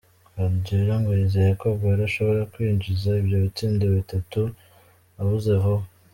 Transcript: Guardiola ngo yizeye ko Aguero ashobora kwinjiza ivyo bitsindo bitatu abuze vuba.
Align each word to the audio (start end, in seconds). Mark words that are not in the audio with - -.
Guardiola 0.35 0.95
ngo 1.01 1.11
yizeye 1.19 1.51
ko 1.59 1.65
Aguero 1.73 2.01
ashobora 2.09 2.41
kwinjiza 2.53 3.09
ivyo 3.21 3.37
bitsindo 3.43 3.85
bitatu 3.95 4.41
abuze 5.19 5.51
vuba. 5.63 5.85